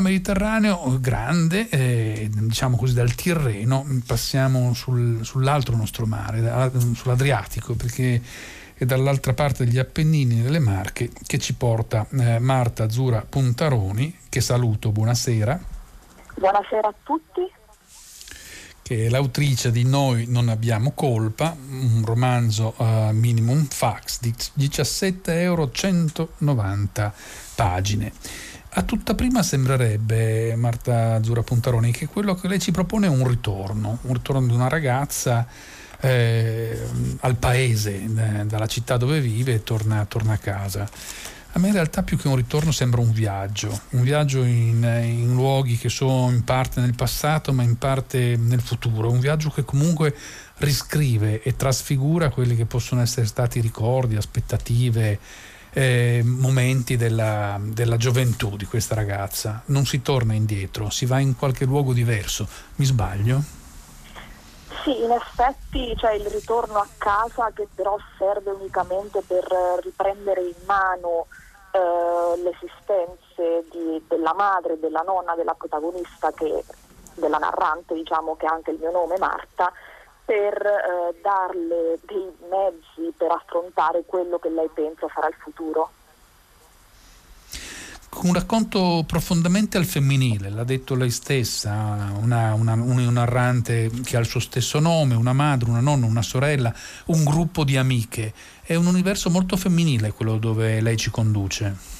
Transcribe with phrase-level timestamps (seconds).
[0.00, 8.20] Mediterraneo grande, eh, diciamo così dal Tirreno, passiamo sul, sull'altro nostro mare, sull'Adriatico, perché
[8.74, 14.40] è dall'altra parte degli Appennini delle Marche che ci porta eh, Marta Azzura Puntaroni, che
[14.40, 15.58] saluto, buonasera.
[16.34, 17.50] Buonasera a tutti.
[18.82, 27.02] Che è l'autrice di Noi non abbiamo colpa, un romanzo uh, minimum fax di 17,190
[27.02, 27.14] euro
[27.56, 28.12] pagine.
[28.78, 33.26] A tutta prima sembrerebbe, Marta Azzurra Puntaroni, che quello che lei ci propone è un
[33.26, 35.46] ritorno, un ritorno di una ragazza
[35.98, 36.78] eh,
[37.20, 40.86] al paese, eh, dalla città dove vive e torna, torna, a casa.
[41.52, 45.32] A me in realtà più che un ritorno sembra un viaggio, un viaggio in, in
[45.32, 49.64] luoghi che sono in parte nel passato ma in parte nel futuro, un viaggio che
[49.64, 50.14] comunque
[50.58, 55.18] riscrive e trasfigura quelli che possono essere stati ricordi, aspettative,
[55.76, 59.60] eh, momenti della, della, gioventù di questa ragazza.
[59.66, 62.48] Non si torna indietro, si va in qualche luogo diverso.
[62.76, 63.42] Mi sbaglio?
[64.82, 69.44] Sì, in effetti c'è il ritorno a casa che però serve unicamente per
[69.82, 71.26] riprendere in mano
[71.72, 72.56] eh, le
[74.08, 76.64] della madre della nonna della protagonista, che,
[77.16, 79.70] della narrante, diciamo che ha anche il mio nome, Marta,
[80.26, 85.90] per eh, darle dei mezzi per affrontare quello che lei pensa sarà il futuro.
[88.22, 91.70] Un racconto profondamente al femminile, l'ha detto lei stessa,
[92.18, 96.22] una, una, un narrante che ha il suo stesso nome, una madre, una nonna, una
[96.22, 96.74] sorella,
[97.06, 98.32] un gruppo di amiche.
[98.62, 101.95] È un universo molto femminile quello dove lei ci conduce.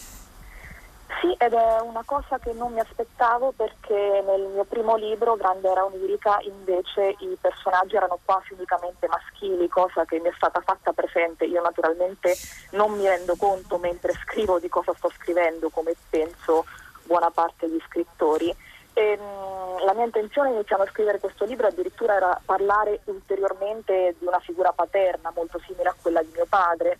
[1.20, 5.70] Sì, ed è una cosa che non mi aspettavo perché nel mio primo libro, Grande
[5.70, 10.92] era onirica, invece i personaggi erano quasi unicamente maschili, cosa che mi è stata fatta
[10.92, 11.46] presente.
[11.46, 12.34] Io naturalmente
[12.72, 16.66] non mi rendo conto mentre scrivo di cosa sto scrivendo, come penso
[17.04, 18.54] buona parte degli scrittori.
[18.92, 24.26] E, mh, la mia intenzione iniziando a scrivere questo libro addirittura era parlare ulteriormente di
[24.26, 26.98] una figura paterna molto simile a quella di mio padre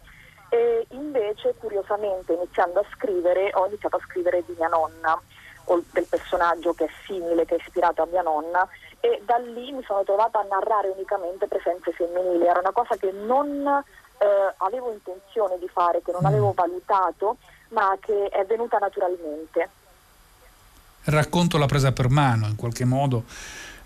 [0.56, 5.21] e invece curiosamente iniziando a scrivere ho iniziato a scrivere di mia nonna
[5.65, 8.66] o del personaggio che è simile, che è ispirato a mia nonna
[9.00, 13.12] e da lì mi sono trovata a narrare unicamente presenze femminili, era una cosa che
[13.12, 13.66] non
[14.19, 16.27] eh, avevo intenzione di fare, che non mm.
[16.27, 17.37] avevo valutato,
[17.69, 19.69] ma che è venuta naturalmente.
[21.05, 23.25] Il racconto l'ha presa per mano in qualche modo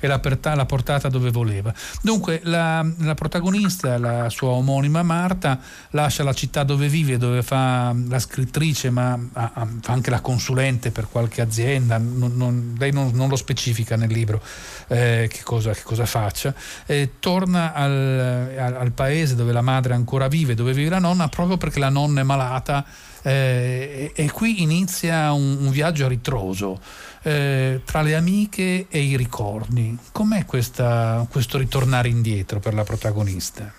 [0.00, 0.18] e l'ha
[0.66, 1.72] portata dove voleva.
[2.02, 7.94] Dunque la, la, protagonista, la sua omonima Marta, lascia la città dove vive, dove fa
[8.08, 12.92] la scrittrice, ma ha, ha, fa anche la consulente per qualche azienda, non, non, lei
[12.92, 14.42] non, non, lo specifica nel libro
[14.88, 16.54] eh, che, cosa, che, cosa, faccia,
[16.86, 21.28] e torna al, al, al paese dove la madre ancora vive, dove vive la nonna,
[21.28, 22.84] proprio perché la nonna è malata
[23.22, 26.80] eh, e, e, qui inizia un, un viaggio a ritroso
[27.22, 29.96] eh, tra le amiche e i ricordi.
[30.12, 33.72] Com'è questa, questo ritornare indietro per la protagonista?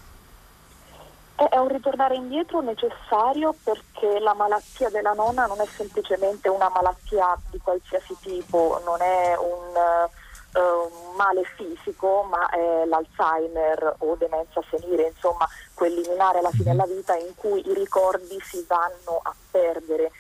[1.36, 7.36] È un ritornare indietro necessario perché la malattia della nonna non è semplicemente una malattia
[7.50, 10.10] di qualsiasi tipo, non è un
[10.54, 17.16] uh, male fisico, ma è l'Alzheimer o demenza senile, insomma, quell'eliminare alla fine della vita
[17.16, 20.12] in cui i ricordi si vanno a perdere.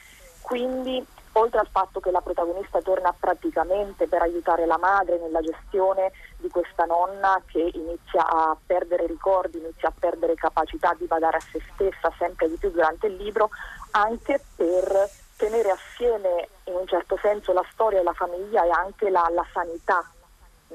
[0.41, 6.11] Quindi oltre al fatto che la protagonista torna praticamente per aiutare la madre nella gestione
[6.37, 11.39] di questa nonna che inizia a perdere ricordi, inizia a perdere capacità di badare a
[11.39, 13.49] se stessa sempre di più durante il libro,
[13.91, 19.09] anche per tenere assieme in un certo senso la storia e la famiglia e anche
[19.09, 20.05] la, la sanità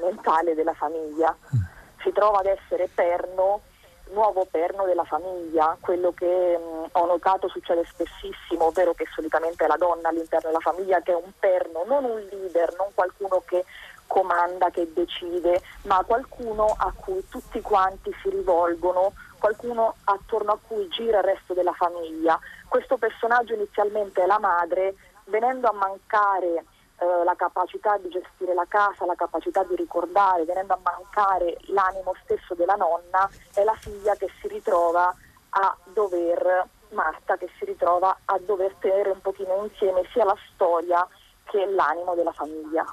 [0.00, 1.34] mentale della famiglia.
[1.54, 1.60] Mm.
[2.02, 3.62] Si trova ad essere perno
[4.10, 9.66] nuovo perno della famiglia, quello che mh, ho notato succede spessissimo, ovvero che solitamente è
[9.66, 13.64] la donna all'interno della famiglia che è un perno, non un leader, non qualcuno che
[14.06, 20.86] comanda, che decide, ma qualcuno a cui tutti quanti si rivolgono, qualcuno attorno a cui
[20.88, 22.38] gira il resto della famiglia.
[22.68, 26.64] Questo personaggio inizialmente è la madre, venendo a mancare
[26.98, 32.14] eh, la capacità di gestire la casa, la capacità di ricordare, venendo a mancare l'animo
[32.22, 35.14] stesso della nonna, è la figlia che si ritrova
[35.50, 41.06] a dover, Marta che si ritrova a dover tenere un pochino insieme sia la storia
[41.44, 42.84] che l'animo della famiglia.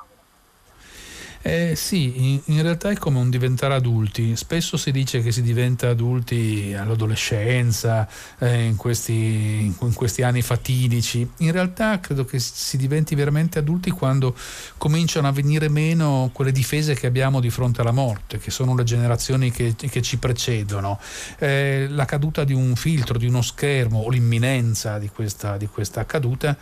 [1.45, 4.33] Eh, sì, in, in, realtà è come un diventare adulti.
[4.37, 8.07] Spesso si dice che si diventa adulti all'adolescenza,
[8.39, 11.29] eh, in, questi, in, questi, anni fatidici.
[11.39, 14.33] In realtà credo che si diventi veramente adulti quando
[14.77, 18.85] cominciano a venire meno quelle difese che abbiamo di fronte alla morte, che sono le
[18.85, 20.97] generazioni che, che ci precedono.
[21.39, 26.05] Eh, la caduta di un filtro, di uno schermo o l'imminenza di questa, di questa
[26.05, 26.57] caduta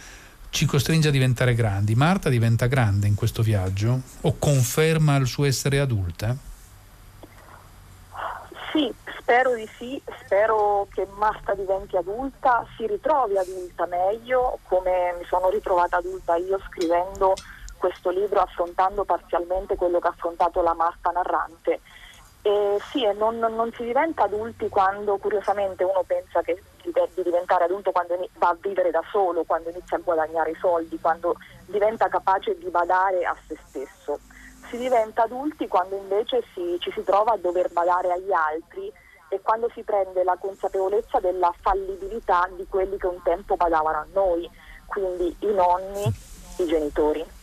[0.51, 1.95] ci costringe a diventare grandi.
[1.95, 6.35] Marta diventa grande in questo viaggio o conferma il suo essere adulta?
[8.71, 15.25] Sì, spero di sì, spero che Marta diventi adulta, si ritrovi adulta meglio come mi
[15.25, 17.33] sono ritrovata adulta io scrivendo
[17.77, 21.79] questo libro affrontando parzialmente quello che ha affrontato la Marta narrante.
[22.43, 27.65] E sì, e non, non, si diventa adulti quando curiosamente uno pensa che, di diventare
[27.65, 31.35] adulto quando va a vivere da solo, quando inizia a guadagnare i soldi, quando
[31.67, 34.19] diventa capace di badare a se stesso.
[34.69, 38.91] Si diventa adulti quando invece si, ci si trova a dover badare agli altri
[39.29, 44.07] e quando si prende la consapevolezza della fallibilità di quelli che un tempo badavano a
[44.13, 44.49] noi,
[44.87, 46.11] quindi i nonni,
[46.57, 47.39] i genitori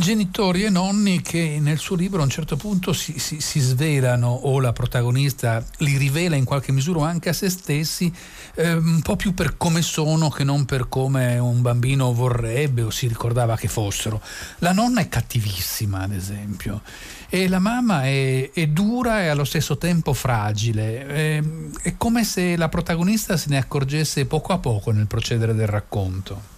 [0.00, 4.28] genitori e nonni che nel suo libro a un certo punto si, si, si, svelano
[4.28, 8.12] o la protagonista li rivela in qualche misura anche a se stessi
[8.54, 12.90] eh, un po' più per come sono che non per come un bambino vorrebbe o
[12.90, 14.22] si ricordava che fossero.
[14.58, 16.82] La nonna è cattivissima ad esempio
[17.28, 21.06] e la mamma è, è dura e allo stesso tempo fragile.
[21.06, 25.54] È, ehm, è come se la protagonista se ne accorgesse poco a poco nel procedere
[25.54, 26.56] del racconto.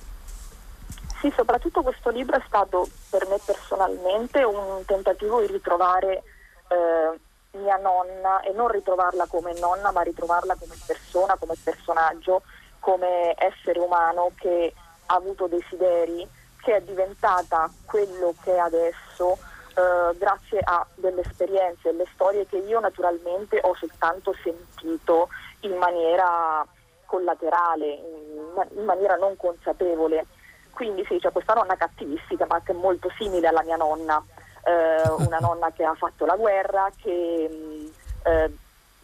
[1.20, 6.22] Sì, soprattutto questo libro è stato per me personalmente un tentativo di ritrovare
[6.68, 12.40] eh, mia nonna e non ritrovarla come nonna, ma ritrovarla come persona, come personaggio,
[12.78, 14.72] come essere umano che
[15.06, 16.26] ha avuto desideri,
[16.62, 19.36] che è diventata quello che è adesso
[19.74, 25.28] eh, grazie a delle esperienze, delle storie che io naturalmente ho soltanto sentito
[25.60, 26.66] in maniera
[27.04, 30.24] collaterale, in, in maniera non consapevole
[30.72, 34.22] quindi sì, c'è questa nonna cattivissima, ma che è molto simile alla mia nonna,
[34.64, 37.86] eh, una nonna che ha fatto la guerra, che mm,
[38.24, 38.52] eh,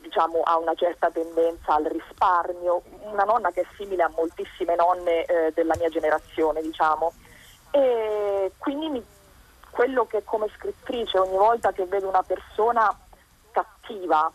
[0.01, 5.25] diciamo, ha una certa tendenza al risparmio, una nonna che è simile a moltissime nonne
[5.25, 7.13] eh, della mia generazione, diciamo.
[7.71, 9.05] E quindi mi,
[9.71, 12.97] quello che come scrittrice ogni volta che vedo una persona
[13.51, 14.31] cattiva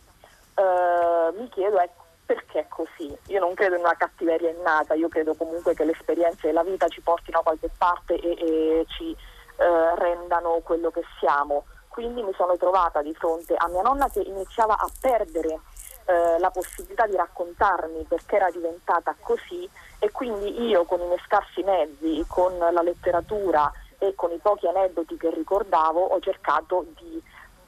[0.56, 1.90] eh, mi chiedo è
[2.32, 3.14] perché è così.
[3.28, 6.88] Io non credo in una cattiveria innata, io credo comunque che le esperienze della vita
[6.88, 11.66] ci portino a qualche parte e, e ci eh, rendano quello che siamo.
[11.90, 15.60] Quindi mi sono trovata di fronte a mia nonna che iniziava a perdere
[16.06, 19.70] eh, la possibilità di raccontarmi perché era diventata così
[20.00, 24.68] e quindi io con i miei scarsi mezzi, con la letteratura e con i pochi
[24.68, 27.22] aneddoti che ricordavo ho cercato di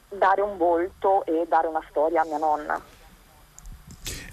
[0.07, 3.01] dare un volto e dare una storia a mia nonna.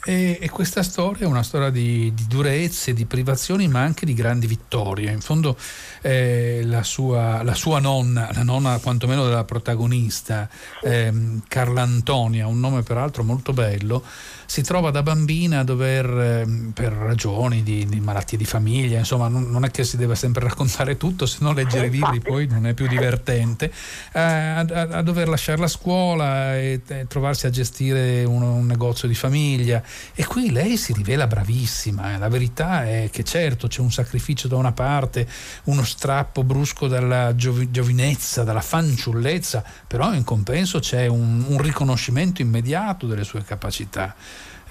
[0.05, 4.14] E, e, questa storia è una storia di, di, durezze, di privazioni, ma anche di
[4.14, 5.11] grandi vittorie.
[5.11, 5.56] In fondo
[6.00, 10.49] eh, la, sua, la, sua, nonna, la nonna quantomeno della protagonista,
[10.82, 11.12] eh,
[11.47, 14.02] Carla Antonia, un nome peraltro molto bello,
[14.50, 19.29] si trova da bambina a dover, ehm, per ragioni di, di malattie di famiglia, insomma
[19.29, 22.49] non, non, è che si deve sempre raccontare tutto, se no leggere i libri poi
[22.49, 23.70] non è più divertente,
[24.12, 29.06] eh, a, a, dover lasciare la scuola e, e trovarsi a gestire un, un, negozio
[29.06, 29.81] di famiglia
[30.15, 32.19] e qui lei si rivela bravissima, eh.
[32.19, 35.27] la verità è che certo c'è un sacrificio da una parte,
[35.65, 42.43] uno strappo brusco dalla giovi, giovinezza, dalla fanciullezza, però in compenso c'è un, un riconoscimento
[42.43, 44.15] immediato delle sue capacità.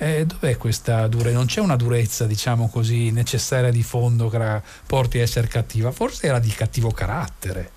[0.01, 1.35] Eh, dov'è questa durezza?
[1.35, 5.91] Non c'è una durezza, diciamo così, necessaria di fondo che la porti a essere cattiva,
[5.91, 7.71] forse era di cattivo carattere.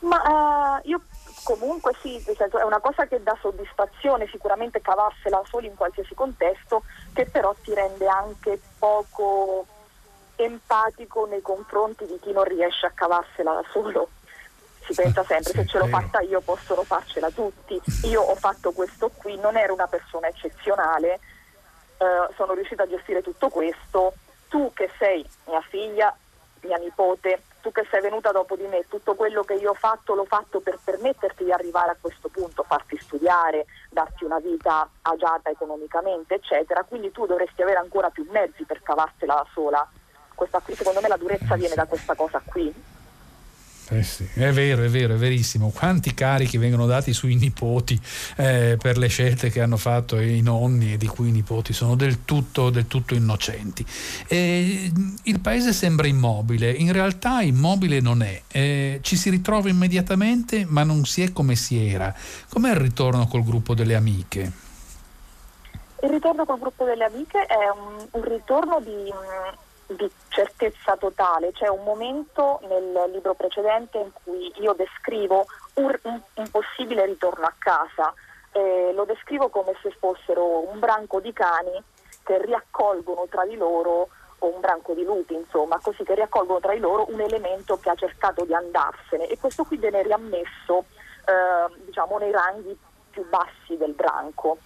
[0.00, 1.02] Ma uh, io
[1.56, 6.82] comunque sì, è una cosa che dà soddisfazione sicuramente cavarsela solo in qualsiasi contesto,
[7.14, 9.64] che però ti rende anche poco
[10.36, 14.08] empatico nei confronti di chi non riesce a cavarsela da solo
[14.80, 17.80] si pensa sempre se ce l'ho fatta io possono farcela tutti.
[18.04, 21.14] Io ho fatto questo qui, non ero una persona eccezionale,
[21.96, 24.12] eh, sono riuscita a gestire tutto questo.
[24.48, 26.14] Tu che sei mia figlia,
[26.60, 30.14] mia nipote, tu che sei venuta dopo di me, tutto quello che io ho fatto
[30.14, 35.50] l'ho fatto per permetterti di arrivare a questo punto, farti studiare, darti una vita agiata
[35.50, 36.84] economicamente, eccetera.
[36.84, 39.86] Quindi tu dovresti avere ancora più mezzi per cavartela da sola.
[40.34, 42.72] Questa qui, secondo me la durezza viene da questa cosa qui.
[43.90, 45.70] Eh sì, è vero, è vero, è verissimo.
[45.70, 47.98] Quanti carichi vengono dati sui nipoti
[48.36, 51.94] eh, per le scelte che hanno fatto i nonni e di cui i nipoti sono
[51.94, 53.86] del tutto, del tutto innocenti.
[54.26, 54.92] Eh,
[55.22, 58.42] il paese sembra immobile, in realtà immobile non è.
[58.48, 62.14] Eh, ci si ritrova immediatamente, ma non si è come si era.
[62.50, 64.52] Com'è il ritorno col gruppo delle amiche?
[66.02, 69.10] Il ritorno col gruppo delle amiche è un, un ritorno di
[69.88, 71.52] di certezza totale.
[71.52, 77.54] C'è un momento nel libro precedente in cui io descrivo un, un, possibile ritorno a
[77.58, 78.12] casa.
[78.52, 81.82] Eh, lo descrivo come se fossero un branco di cani
[82.22, 84.08] che riaccolgono tra di loro
[84.40, 87.90] o un branco di lupi, insomma, così che riaccolgono tra di loro un elemento che
[87.90, 90.84] ha cercato di andarsene e questo qui viene riammesso
[91.24, 92.78] eh, diciamo, nei ranghi
[93.10, 94.58] più bassi del branco.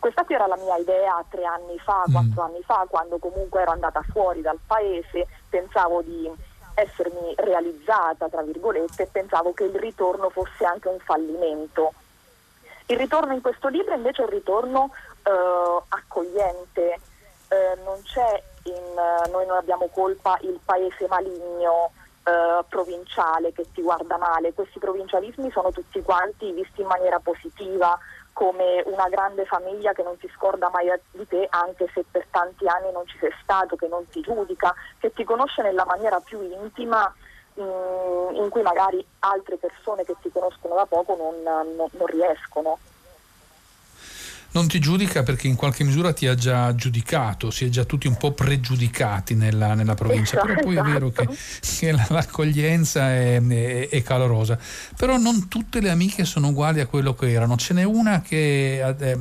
[0.00, 2.12] Questa qui era la mia idea tre anni fa, mm.
[2.12, 6.28] quattro anni fa, quando comunque ero andata fuori dal paese, pensavo di
[6.74, 11.92] essermi realizzata, tra virgolette, e pensavo che il ritorno fosse anche un fallimento.
[12.86, 14.90] Il ritorno in questo libro invece è un ritorno
[15.22, 16.98] eh, accogliente,
[17.48, 21.92] eh, non c'è in, noi non abbiamo colpa il paese maligno,
[22.24, 27.98] eh, provinciale che ti guarda male, questi provincialismi sono tutti quanti visti in maniera positiva
[28.40, 32.66] come una grande famiglia che non ti scorda mai di te anche se per tanti
[32.66, 36.40] anni non ci sei stato, che non ti giudica, che ti conosce nella maniera più
[36.40, 37.14] intima
[37.56, 42.78] in cui magari altre persone che ti conoscono da poco non, non, non riescono
[44.52, 48.06] non ti giudica perché in qualche misura ti ha già giudicato, si è già tutti
[48.06, 51.28] un po' pregiudicati nella, nella provincia, esatto, però poi è vero che,
[51.78, 54.58] che l'accoglienza è, è, è, calorosa,
[54.96, 58.82] però non tutte le amiche sono uguali a quello che erano, ce n'è una che
[58.82, 59.18] eh,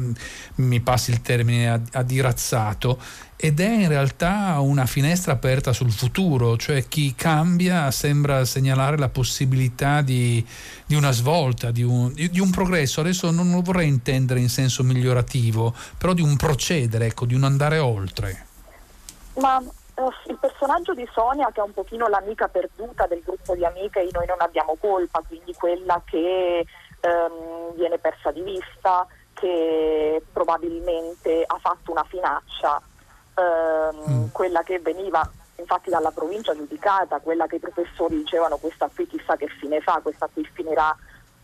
[0.55, 2.99] mi passi il termine ha dirazzato
[3.41, 9.07] ed è in realtà una finestra aperta sul futuro, cioè chi cambia sembra segnalare la
[9.07, 10.45] possibilità di,
[10.85, 12.99] di una svolta, di un, di un, progresso.
[12.99, 17.45] Adesso non lo vorrei intendere in senso migliorativo, però di un procedere, ecco, di un
[17.45, 18.45] andare oltre.
[19.35, 23.63] Ma eh, il personaggio di Sonia, che è un pochino l'amica perduta del gruppo di
[23.63, 26.65] amiche, noi non abbiamo colpa, quindi quella che
[26.99, 32.81] ehm, viene persa di vista, che probabilmente ha fatto una finaccia
[33.39, 34.25] ehm, mm.
[34.31, 39.35] quella che veniva infatti dalla provincia giudicata, quella che i professori dicevano questa qui chissà
[39.35, 40.95] che fine fa, questa qui finirà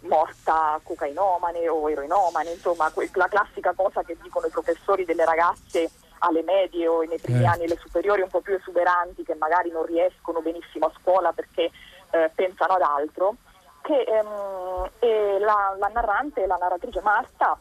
[0.02, 6.44] morta cocainomane o eroinomane, insomma la classica cosa che dicono i professori delle ragazze alle
[6.44, 7.48] medie o nei primi eh.
[7.48, 11.72] anni alle superiori un po' più esuberanti che magari non riescono benissimo a scuola perché
[12.12, 13.36] eh, pensano ad altro,
[13.82, 17.60] che ehm, la, la, narrante, la narratrice Marta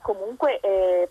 [0.00, 1.08] comunque eh,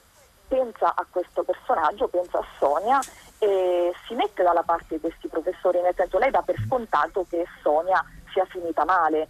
[0.50, 3.00] pensa a questo personaggio, pensa a Sonia
[3.38, 7.46] e si mette dalla parte di questi professori, nel senso lei dà per scontato che
[7.62, 8.04] Sonia
[8.34, 9.30] sia finita male.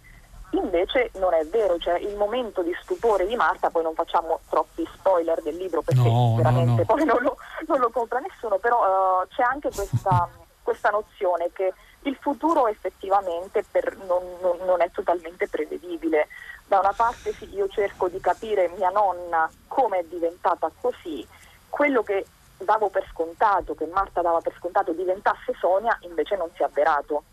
[0.52, 4.84] Invece non è vero, cioè il momento di stupore di Marta, poi non facciamo troppi
[4.94, 6.84] spoiler del libro perché no, veramente no, no.
[6.86, 7.36] poi non lo,
[7.68, 8.80] non lo, compra nessuno, però
[9.22, 10.28] uh, c'è anche questa,
[10.60, 16.28] questa, nozione che il futuro effettivamente per, non, non, non è totalmente prevedibile
[16.66, 21.26] da una parte sì, io cerco di capire mia nonna come è diventata così,
[21.68, 22.24] quello che
[22.58, 27.24] davo per scontato, che Marta dava per scontato diventasse Sonia, invece non si è avverato.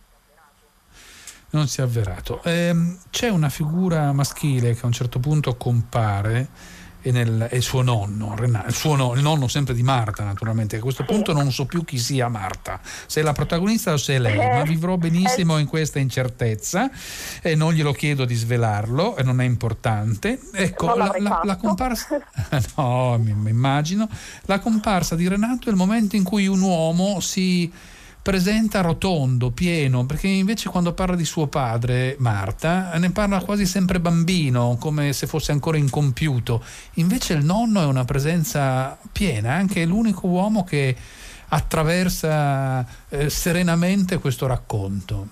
[1.49, 2.41] Non si è avverato.
[2.43, 6.47] Ehm, c'è una figura maschile che a un certo punto compare
[7.07, 10.79] e, nel, e suo nonno, il, suo no, il nonno sempre di Marta naturalmente, a
[10.79, 14.19] questo punto non so più chi sia Marta, se è la protagonista o se è
[14.19, 16.89] lei, ma vivrò benissimo in questa incertezza
[17.41, 20.39] e non glielo chiedo di svelarlo e non è importante.
[20.53, 22.21] Ecco, la, la, la, comparsa,
[22.75, 24.09] no, mi immagino,
[24.43, 27.71] la comparsa di Renato è il momento in cui un uomo si
[28.27, 34.01] presenta rotondo, pieno, perché invece quando parla di suo padre, Marta, ne parla quasi sempre
[34.01, 36.61] bambino, come se fosse ancora incompiuto.
[36.95, 40.93] Invece il nonno è una presenza piena, anche l'unico uomo che
[41.47, 45.27] attraversa eh, serenamente questo racconto.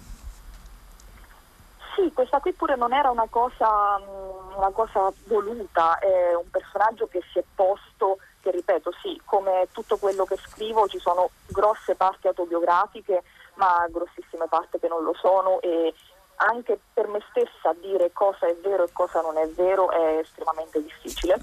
[1.98, 7.08] Sì, questa qui pure non era una cosa, mm, una cosa voluta, è un personaggio
[7.08, 11.96] che si è posto che ripeto, sì, come tutto quello che scrivo ci sono grosse
[11.96, 13.24] parti autobiografiche,
[13.56, 15.92] ma grossissime parti che non lo sono e
[16.38, 20.80] anche per me stessa dire cosa è vero e cosa non è vero è estremamente
[20.84, 21.42] difficile.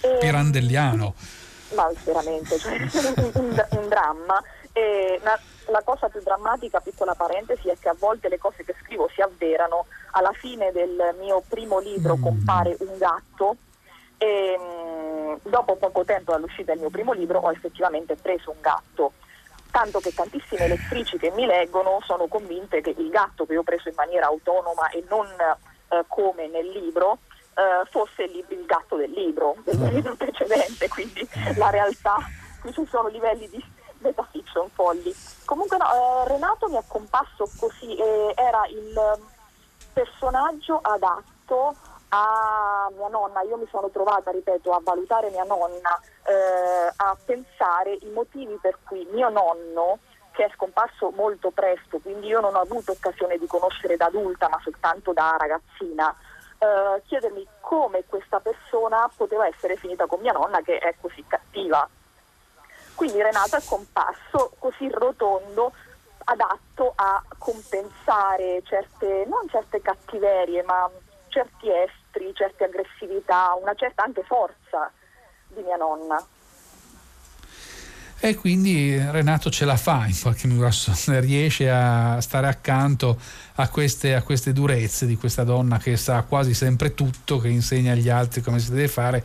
[0.00, 1.14] E, Pirandelliano.
[1.74, 2.80] Ma veramente, cioè,
[3.34, 4.42] un, un, dramma.
[4.72, 5.38] E la,
[5.68, 9.20] la cosa più drammatica, piccola parentesi, è che a volte le cose che scrivo si
[9.20, 9.86] avverano.
[10.12, 12.22] Alla fine del mio primo libro mm.
[12.22, 13.56] compare un gatto
[14.22, 15.09] e mh,
[15.42, 19.12] dopo poco tempo dall'uscita del mio primo libro ho effettivamente preso un gatto
[19.70, 23.88] tanto che tantissime lettrici che mi leggono sono convinte che il gatto che ho preso
[23.88, 27.18] in maniera autonoma e non eh, come nel libro
[27.54, 29.86] eh, fosse il, il, gatto del libro, del mm.
[29.88, 32.16] libro precedente, quindi la realtà,
[32.60, 33.64] qui ci sono livelli di
[33.98, 35.14] metafiction folli.
[35.44, 37.96] Comunque no, eh, Renato mi è comparso così,
[38.34, 39.18] era il
[39.92, 41.74] personaggio adatto
[42.10, 47.96] a mia nonna, io mi sono trovata, ripeto, a valutare mia nonna, eh, a pensare
[48.00, 49.98] i motivi per cui mio nonno,
[50.32, 54.48] che è scomparso molto presto, quindi io non ho avuto occasione di conoscere da adulta,
[54.48, 56.14] ma soltanto da ragazzina,
[56.58, 61.88] eh, chiedermi come questa persona poteva essere finita con mia nonna che è così cattiva.
[62.94, 65.72] Quindi Renato è comparso così rotondo,
[66.24, 70.88] adatto a compensare certe, non certe cattiverie, ma
[71.28, 71.70] certi
[72.10, 74.90] estri, certe aggressività, una certa anche forza
[75.48, 76.22] di mia nonna.
[78.22, 80.68] E quindi Renato ce la fa in qualche modo,
[81.20, 83.18] riesce a stare accanto
[83.54, 87.92] a queste, a queste, durezze di questa donna che sa quasi sempre tutto, che insegna
[87.92, 89.24] agli altri come si deve fare.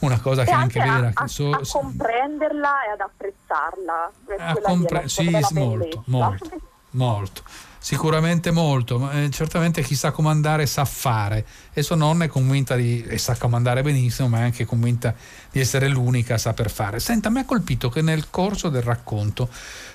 [0.00, 1.10] Una cosa e che è anche, anche vera.
[1.14, 4.12] A, so, a, comprenderla e ad apprezzarla.
[4.36, 6.50] A compre- sì, molto, molto,
[6.90, 7.42] molto.
[7.84, 12.76] Sicuramente molto, ma eh, certamente chi sa comandare sa fare e sua nonna è convinta
[12.76, 15.12] di, e sa comandare benissimo, ma è anche convinta
[15.50, 17.00] di essere l'unica a saper fare.
[17.00, 19.48] Senta, mi ha colpito che nel corso del racconto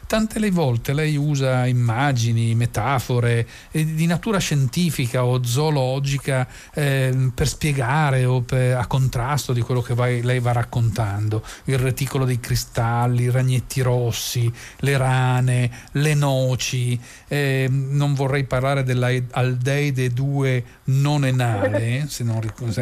[0.08, 7.48] tante le volte lei usa immagini, metafore eh, di natura scientifica o zoologica eh, per
[7.48, 11.44] spiegare o per, a contrasto di quello che vai, lei va raccontando.
[11.66, 17.00] Il reticolo dei cristalli, i ragnetti rossi, le rane, le noci.
[17.28, 22.82] Eh, non vorrei parlare dell'aldeide 2 non enale, se non ricordo,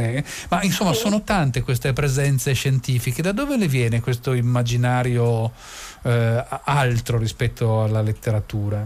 [0.49, 3.23] ma insomma sono tante queste presenze scientifiche.
[3.23, 5.51] Da dove le viene questo immaginario?
[6.05, 6.45] eh,
[7.15, 8.83] altro rispetto alla letteratura.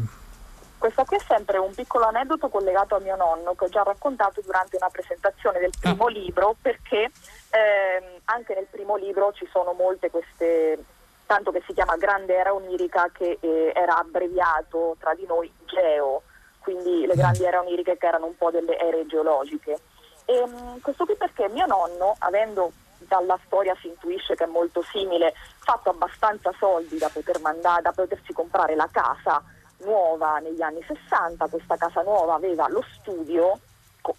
[0.77, 4.41] Questo qui è sempre un piccolo aneddoto collegato a mio nonno che ho già raccontato
[4.41, 6.11] durante una presentazione del primo ah.
[6.11, 7.11] libro perché
[7.49, 10.81] ehm, anche nel primo libro ci sono molte queste,
[11.25, 16.21] tanto che si chiama Grande Era Onirica che eh, era abbreviato tra di noi Geo,
[16.59, 17.17] quindi le mm.
[17.17, 19.79] grandiere oniriche che erano un po' delle ere geologiche.
[20.23, 24.83] E, ehm, questo qui perché mio nonno, avendo dalla storia si intuisce che è molto
[24.91, 29.41] simile, fatto abbastanza soldi da, poter mandare, da potersi comprare la casa
[29.79, 33.59] nuova negli anni 60, questa casa nuova aveva lo studio,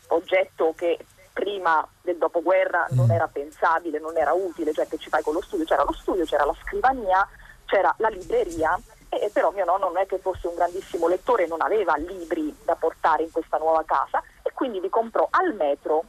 [0.08, 0.98] oggetto che
[1.32, 3.10] prima del dopoguerra non mm.
[3.10, 6.24] era pensabile, non era utile, cioè che ci fai con lo studio, c'era lo studio,
[6.24, 7.26] c'era la scrivania,
[7.64, 11.60] c'era la libreria, e, però mio nonno non è che fosse un grandissimo lettore, non
[11.60, 16.04] aveva libri da portare in questa nuova casa e quindi li comprò al metro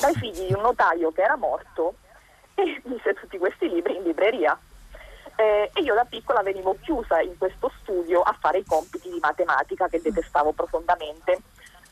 [0.00, 1.94] dai figli di un notaio che era morto
[2.54, 4.58] e mise tutti questi libri in libreria.
[5.38, 9.18] Eh, e io da piccola venivo chiusa in questo studio a fare i compiti di
[9.20, 11.40] matematica che detestavo profondamente.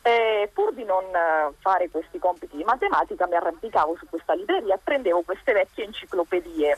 [0.01, 4.75] Eh, pur di non eh, fare questi compiti di matematica mi arrampicavo su questa libreria
[4.75, 6.77] e prendevo queste vecchie enciclopedie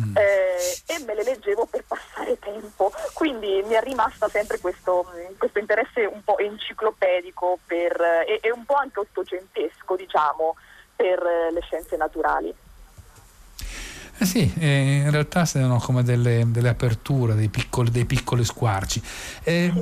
[0.00, 0.16] mm.
[0.16, 2.92] eh, e me le leggevo per passare tempo.
[3.12, 5.06] Quindi mi è rimasta sempre questo,
[5.36, 10.56] questo interesse un po' enciclopedico per, e, e, un po' anche ottocentesco, diciamo,
[10.96, 12.54] per le scienze naturali.
[14.20, 19.00] Eh sì, eh, in realtà sono come delle, delle aperture, dei piccoli, dei piccoli squarci.
[19.44, 19.72] Eh,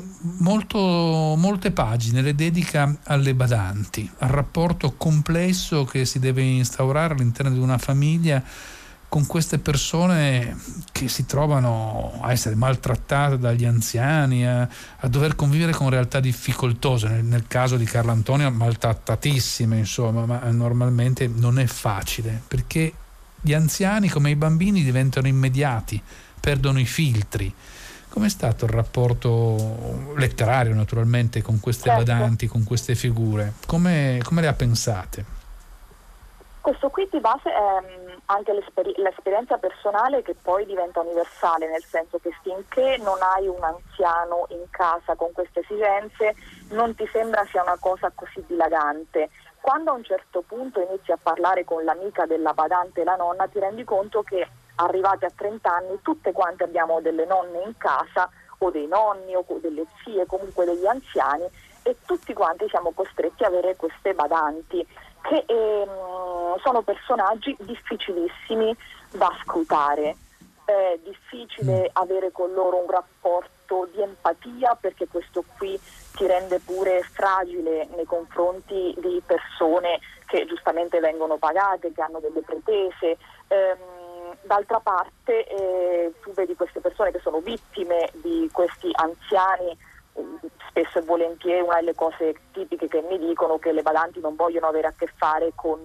[0.40, 7.50] molto, molte pagine le dedica alle badanti, al rapporto complesso che si deve instaurare all'interno
[7.50, 8.42] di una famiglia
[9.16, 10.54] con queste persone
[10.92, 17.08] che si trovano a essere maltrattate dagli anziani, a, a dover convivere con realtà difficoltose,
[17.08, 22.92] nel, nel, caso di Carlo Antonio maltrattatissime, insomma, ma normalmente non è facile, perché
[23.40, 25.98] gli anziani come i bambini diventano immediati,
[26.38, 27.50] perdono i filtri.
[28.10, 32.04] Com'è stato il rapporto letterario naturalmente con queste certo.
[32.04, 33.54] badanti, con queste figure?
[33.64, 35.35] Come, come le ha pensate?
[36.66, 41.84] Questo qui di base è mm, anche l'esper- l'esperienza personale che poi diventa universale, nel
[41.84, 46.34] senso che finché non hai un anziano in casa con queste esigenze
[46.70, 49.30] non ti sembra sia una cosa così dilagante.
[49.60, 53.46] Quando a un certo punto inizi a parlare con l'amica della badante e la nonna
[53.46, 58.28] ti rendi conto che arrivati a 30 anni tutte quante abbiamo delle nonne in casa
[58.58, 61.44] o dei nonni o delle zie, comunque degli anziani
[61.84, 64.84] e tutti quanti siamo costretti ad avere queste badanti
[65.28, 68.74] che ehm, sono personaggi difficilissimi
[69.12, 70.16] da scrutare.
[70.64, 71.90] È difficile mm.
[71.92, 75.78] avere con loro un rapporto di empatia perché questo qui
[76.16, 82.40] ti rende pure fragile nei confronti di persone che giustamente vengono pagate, che hanno delle
[82.40, 83.16] pretese.
[83.48, 89.76] Ehm, d'altra parte eh, tu vedi queste persone che sono vittime di questi anziani
[90.76, 94.66] spesso e volentieri una delle cose tipiche che mi dicono che le badanti non vogliono
[94.66, 95.80] avere a che fare con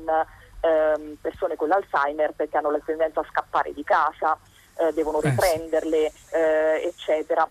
[0.60, 4.38] ehm, persone con l'Alzheimer perché hanno la tendenza a scappare di casa,
[4.78, 7.48] eh, devono riprenderle, eh, eccetera.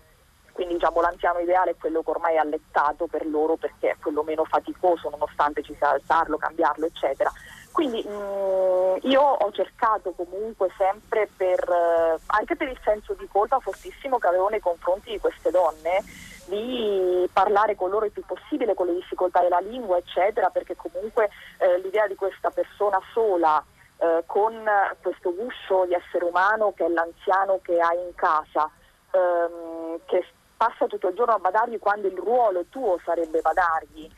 [0.51, 4.21] Quindi diciamo, l'anziano ideale è quello che ormai è allettato per loro perché è quello
[4.21, 7.31] meno faticoso nonostante ci sia alzarlo, cambiarlo, eccetera.
[7.71, 13.27] Quindi mh, mm, io ho cercato comunque sempre per, eh, anche per il senso di
[13.31, 16.03] colpa fortissimo che avevo nei confronti di queste donne,
[16.45, 21.29] di parlare con loro il più possibile con le difficoltà della lingua, eccetera, perché comunque
[21.57, 23.63] eh, l'idea di questa persona sola
[23.97, 24.63] eh, con
[25.01, 28.69] questo guscio di essere umano che è l'anziano che hai in casa,
[29.11, 30.25] ehm, che
[30.57, 34.09] passa tutto il giorno a badargli quando il ruolo tuo sarebbe badargli.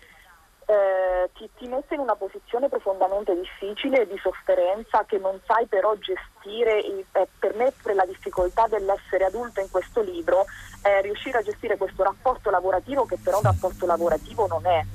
[0.66, 5.94] Eh, ti, ti, mette in una posizione profondamente difficile di sofferenza che non sai però
[5.96, 10.46] gestire e eh, per me la difficoltà dell'essere adulto in questo libro
[10.84, 14.86] è riuscire a gestire questo rapporto lavorativo che però un rapporto lavorativo non è.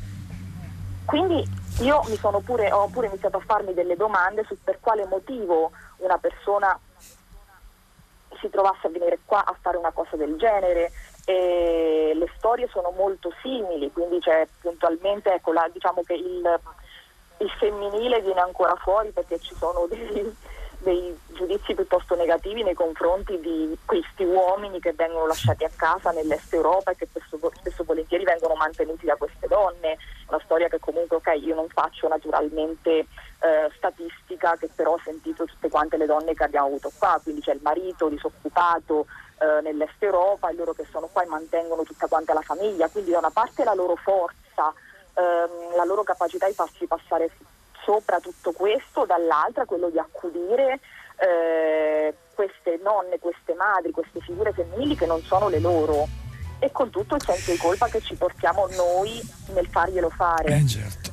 [1.05, 1.43] Quindi
[1.81, 2.03] io
[2.45, 6.79] pure, ho pure iniziato a farmi delle domande su per quale motivo una persona
[8.39, 10.93] si trovasse a venire qua a fare una cosa del genere,
[11.29, 16.61] e le storie sono molto simili, quindi c'è puntualmente, ecco, la, diciamo che il,
[17.39, 20.35] il, femminile viene ancora fuori perché ci sono dei,
[20.79, 26.53] dei, giudizi piuttosto negativi nei confronti di questi uomini che vengono lasciati a casa nell'est
[26.53, 29.97] Europa e che spesso, spesso volentieri vengono mantenuti da queste donne.
[30.29, 32.91] Una storia che comunque, ok, io non faccio naturalmente
[33.41, 37.41] eh, statistica, che però ho sentito tutte quante le donne che abbiamo avuto qua, quindi
[37.41, 39.07] c'è il marito disoccupato,
[39.39, 43.19] eh, nell'est Europa loro che sono qua e mantengono tutta quanta la famiglia, quindi da
[43.19, 44.73] una parte la loro forza,
[45.15, 47.31] ehm, la loro capacità di farsi passare
[47.89, 50.79] sopra tutto questo, dall'altra quello di accudire
[51.17, 56.07] eh, queste nonne, queste madri, queste figure femminili che non sono le loro
[56.59, 59.19] e con tutto il senso di colpa che ci portiamo noi
[59.55, 60.55] nel farglielo fare.
[60.55, 61.08] Eh certo.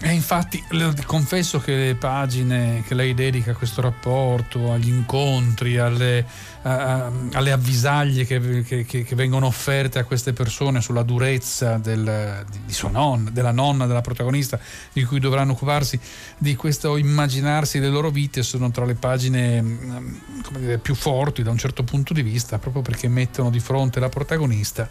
[0.00, 0.62] E infatti
[1.06, 6.24] confesso che le pagine che lei dedica a questo rapporto, agli incontri, alle,
[6.62, 12.72] a, alle avvisaglie che, che, che, vengono offerte a queste persone sulla durezza del, di
[12.72, 14.60] sua nonna, della nonna, della protagonista
[14.92, 15.98] di cui dovranno occuparsi,
[16.38, 20.14] di questo immaginarsi le loro vite, sono tra le pagine mm,
[20.58, 24.08] dire, più forti da un certo punto di vista, proprio perché mettono di fronte la
[24.08, 24.88] protagonista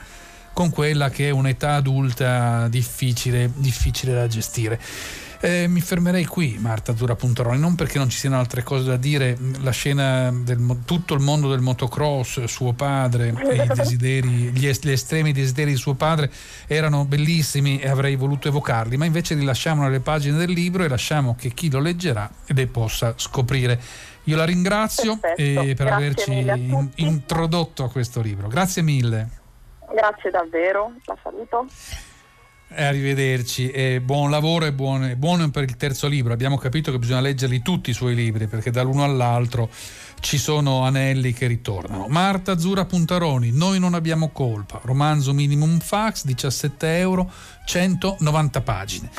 [0.58, 4.82] con quella che è un'età adulta difficile, difficile da gestire.
[5.39, 8.98] Eh, mi fermerei qui, Marta Dura Puntaroni, non perché non ci siano altre cose da
[8.98, 14.67] dire, la scena del tutto il mondo del motocross, suo padre e i desideri, gli,
[14.67, 16.32] gli, estremi desideri di suo padre
[16.65, 20.88] erano bellissimi e avrei voluto evocarli, ma invece li lasciamo nelle pagine del libro e
[20.88, 23.80] lasciamo che chi lo leggerà le possa scoprire.
[24.24, 28.48] Io la ringrazio per Grazie averci in, introdotto a questo libro.
[28.48, 29.37] Grazie mille.
[29.91, 31.67] Grazie davvero, la saluto.
[32.69, 36.34] Eh, arrivederci e buon lavoro e buon, buono per il terzo libro.
[36.34, 39.69] Abbiamo capito che bisogna leggerli tutti i suoi libri perché dall'uno all'altro
[40.19, 42.08] ci sono anelli che ritornano.
[42.10, 47.32] Marta Azzurra Puntaroni, Noi non abbiamo colpa, romanzo minimum fax, 17 euro,
[47.65, 49.10] 190 pagine.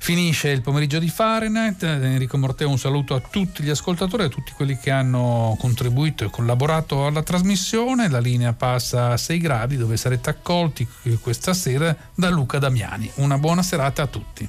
[0.00, 4.52] Finisce il pomeriggio di Fahrenheit, Enrico Morteo un saluto a tutti gli ascoltatori, a tutti
[4.52, 9.98] quelli che hanno contribuito e collaborato alla trasmissione, la linea passa a 6 gradi dove
[9.98, 10.88] sarete accolti
[11.20, 13.10] questa sera da Luca Damiani.
[13.16, 14.48] Una buona serata a tutti.